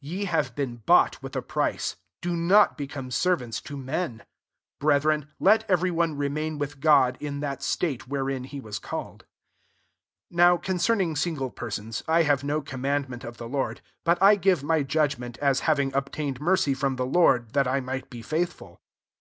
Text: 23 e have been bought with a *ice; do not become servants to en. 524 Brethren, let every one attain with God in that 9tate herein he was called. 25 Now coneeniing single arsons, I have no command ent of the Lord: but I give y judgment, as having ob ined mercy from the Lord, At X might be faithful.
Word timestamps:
23 0.00 0.22
e 0.22 0.24
have 0.26 0.54
been 0.54 0.76
bought 0.76 1.20
with 1.24 1.34
a 1.34 1.42
*ice; 1.58 1.96
do 2.20 2.36
not 2.36 2.78
become 2.78 3.10
servants 3.10 3.60
to 3.60 3.74
en. 3.76 4.18
524 4.78 4.86
Brethren, 4.86 5.28
let 5.40 5.68
every 5.68 5.90
one 5.90 6.12
attain 6.22 6.56
with 6.56 6.78
God 6.78 7.16
in 7.18 7.40
that 7.40 7.58
9tate 7.62 8.08
herein 8.08 8.44
he 8.44 8.60
was 8.60 8.78
called. 8.78 9.24
25 10.30 10.38
Now 10.38 10.56
coneeniing 10.56 11.18
single 11.18 11.50
arsons, 11.50 12.04
I 12.06 12.22
have 12.22 12.44
no 12.44 12.60
command 12.62 13.12
ent 13.12 13.24
of 13.24 13.38
the 13.38 13.48
Lord: 13.48 13.80
but 14.04 14.22
I 14.22 14.36
give 14.36 14.62
y 14.62 14.84
judgment, 14.84 15.36
as 15.38 15.58
having 15.66 15.92
ob 15.96 16.10
ined 16.12 16.38
mercy 16.40 16.74
from 16.74 16.94
the 16.94 17.04
Lord, 17.04 17.48
At 17.56 17.66
X 17.66 17.84
might 17.84 18.08
be 18.08 18.22
faithful. 18.22 18.80